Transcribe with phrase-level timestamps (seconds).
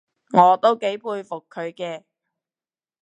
[0.31, 2.05] 我都幾佩服佢嘅